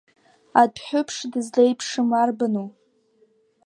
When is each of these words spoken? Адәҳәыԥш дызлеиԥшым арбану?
Адәҳәыԥш 0.61 1.17
дызлеиԥшым 1.31 2.09
арбану? 2.21 2.69